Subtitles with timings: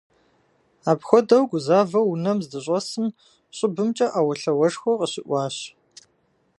[0.91, 3.07] Апхуэдэу гузавэу унэм здыщӏэсым,
[3.57, 5.55] щӏыбымкӏэ Ӏэуэлъауэшхуэ къыщыӀуащ.